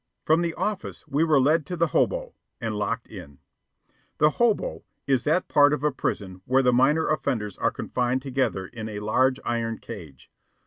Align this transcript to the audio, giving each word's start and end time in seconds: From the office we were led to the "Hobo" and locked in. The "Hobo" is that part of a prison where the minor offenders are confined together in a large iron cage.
From 0.25 0.41
the 0.41 0.55
office 0.55 1.07
we 1.07 1.23
were 1.23 1.39
led 1.39 1.63
to 1.67 1.77
the 1.77 1.89
"Hobo" 1.89 2.33
and 2.59 2.73
locked 2.73 3.05
in. 3.07 3.37
The 4.17 4.31
"Hobo" 4.31 4.83
is 5.05 5.25
that 5.25 5.47
part 5.47 5.73
of 5.73 5.83
a 5.83 5.91
prison 5.91 6.41
where 6.45 6.63
the 6.63 6.73
minor 6.73 7.05
offenders 7.07 7.55
are 7.59 7.69
confined 7.69 8.23
together 8.23 8.65
in 8.65 8.89
a 8.89 8.99
large 9.01 9.39
iron 9.45 9.77
cage. 9.77 10.31